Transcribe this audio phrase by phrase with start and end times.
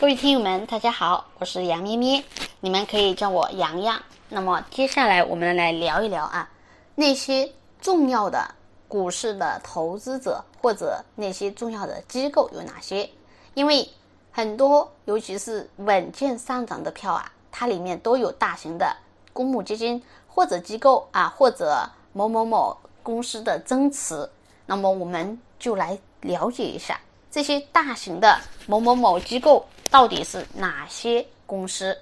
[0.00, 2.22] 各位听友们，大家好，我是杨咩咩，
[2.60, 4.00] 你们可以叫我洋洋。
[4.28, 6.48] 那么接下来我们来聊一聊啊，
[6.94, 8.54] 那些重要的
[8.86, 13.10] 股市的投资者或者那些重要的机构有哪些？
[13.54, 13.88] 因为
[14.30, 18.96] 很多，尤其是稳健上涨的票啊，它里面都有大型的
[19.32, 24.30] 公募基金或者机构啊，或者某某某公司的增持。
[24.64, 27.00] 那么我们就来了解一下
[27.30, 31.96] 这些大型的某某某机构到底是哪些公司。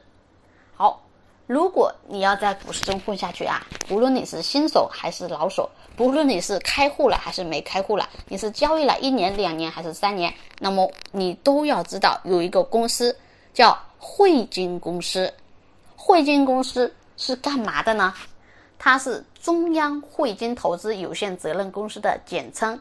[0.74, 1.02] 好，
[1.46, 13.16] 如果你要在股市中混下去啊，无论你是新手还是老手，不论你是开户了还是没开户了，你是交易了一年、两年还是三年，那么你都要知道有一个公司
[13.52, 15.32] 叫汇金公司。
[15.96, 18.14] 汇金公司是干嘛的呢？
[18.78, 22.78] 它是中央汇金投资有限责任公司的简称，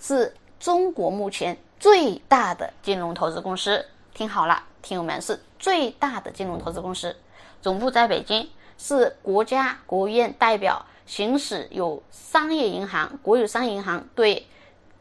[0.00, 3.84] 是中国目前最大的金融投资公司。
[4.14, 7.16] 听好了，听友们，是最大的金融投资公司，
[7.60, 14.46] 总部在北京，是国家国务院代表行使有商业银行、国有商业银行对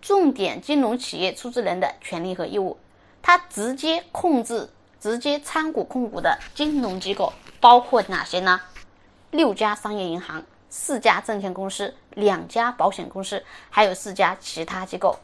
[0.01, 2.79] 重点金融企业出资人的权利和义务。
[3.21, 4.67] 它直接控制、
[4.99, 8.59] 直接参股控股的金融机构包括哪些呢？
[9.29, 15.19] 六家商业银行、四家证券公司、两家保险公司，还有四家其他机构。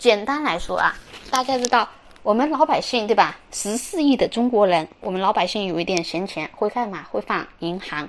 [0.00, 0.96] 简单来说啊，
[1.30, 1.86] 大家知道
[2.22, 3.38] 我们老百姓对吧？
[3.52, 7.06] 十四亿的中国人，我们老百姓有一点闲钱会干嘛？
[7.10, 8.08] 会放银行。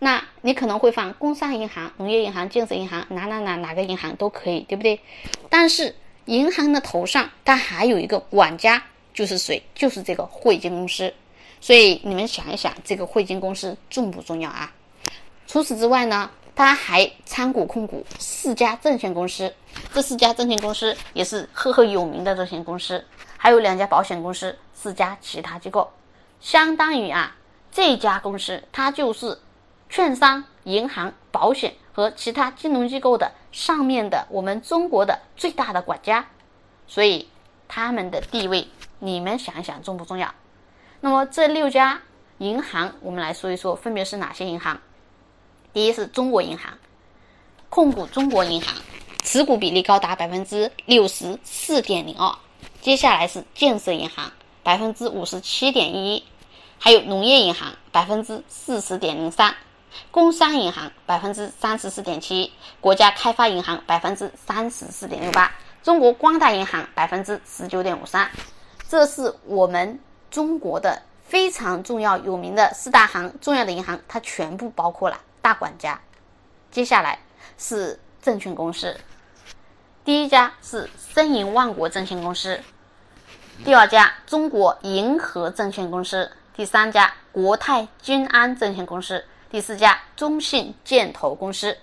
[0.00, 4.98] 那你可能会放工商银行、农业银行、建设银行，哪哪哪哪个银行都可以，对不对？
[5.48, 8.82] 但是银行的头上它还有一个管家，
[9.14, 9.62] 就是谁？
[9.76, 11.14] 就是这个汇金公司。
[11.60, 14.72] 所以你们想一想，这个汇金公司重不重要啊？
[15.46, 19.52] 除此之外呢，他还参股控股四家证券公司，
[19.92, 23.04] 这四家证券公司也是赫赫有名的证券公司，
[23.36, 25.90] 还有两家保险公司，四家其他机构，
[26.40, 27.36] 相当于啊，
[27.70, 29.38] 这家公司它就是
[29.88, 36.26] 券商、银行、保险和其他金融机构的上面的我们中国的最大的管家，
[36.86, 37.28] 所以
[37.66, 38.68] 他们的地位，
[38.98, 40.34] 你们想一想重不重要？
[41.00, 42.02] 那么这六家
[42.38, 44.78] 银行，我们来说一说，分别是哪些银行？
[45.72, 46.72] 第一是中国银行，
[47.68, 48.74] 控股中国银行，
[49.24, 52.34] 持股比例高达百分之六十四点零二。
[52.80, 54.32] 接下来是建设银行，
[54.62, 56.24] 百分之五十七点一一，
[56.78, 59.54] 还有农业银行百分之四十点零三，
[60.10, 68.30] 工商银行百分之三十四点七，国家开发银行百分之三十四点六八，中国光大银行百分之十九点五三。
[68.88, 70.00] 这是我们。
[70.30, 76.00] 中国的非常重要、有名的四大行、重要的银行，它全部包括了大管家。
[76.70, 77.18] 接下来
[77.58, 78.96] 是证券公司，
[80.04, 82.58] 第一家是申银万国证券公司，
[83.64, 91.76] 第二家中国银河证券公司，第三家国泰君安证券公司，第四家中信建投公司。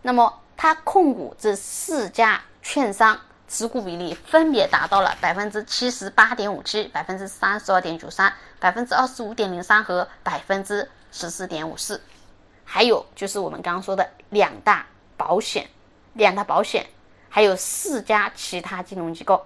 [0.00, 3.20] 那么，它控股这四家券商。
[3.48, 12.02] 持股比例分别达到了百分之七十八点五七、百分之三十二点九三、百分之二十五点零三和百分之十四点五四。
[12.66, 14.84] 还有就是我们刚刚说的两大
[15.16, 15.66] 保险、
[16.12, 16.84] 两大保险，
[17.30, 19.40] 还有四家其他金融机构。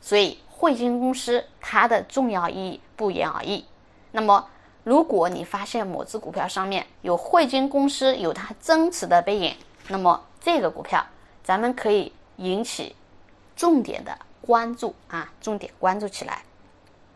[0.00, 3.64] 所以汇金公司它的重要意义不言而喻。
[4.12, 4.48] 那么，
[4.84, 9.56] 如果你发现某只股票上面有汇金公司有它增持的背影，
[9.88, 11.04] 那么这个股票
[11.42, 12.94] 咱们可以引起。
[13.56, 16.44] 重点的关注啊，重点关注起来。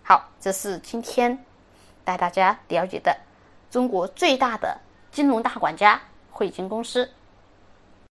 [0.02, 1.38] 好，这是今天
[2.02, 3.16] 带大家了解的
[3.70, 4.76] 中国最大的
[5.12, 6.00] 金融大管家
[6.30, 7.10] 汇金公司。